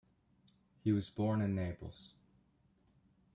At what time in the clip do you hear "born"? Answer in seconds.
1.11-1.41